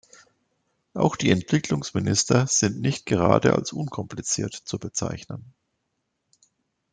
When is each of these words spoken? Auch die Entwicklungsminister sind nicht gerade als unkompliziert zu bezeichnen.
Auch 0.95 1.15
die 1.15 1.29
Entwicklungsminister 1.29 2.47
sind 2.47 2.81
nicht 2.81 3.05
gerade 3.05 3.53
als 3.53 3.71
unkompliziert 3.71 4.51
zu 4.53 4.79
bezeichnen. 4.79 5.53